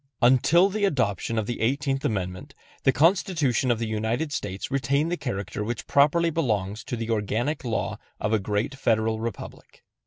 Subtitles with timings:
[0.19, 2.55] Until the adoption of the Eighteenth Amendment,
[2.85, 7.63] the Constitution of the United States retained the character which properly belongs to the organic
[7.63, 9.83] law of a great Federal Republic.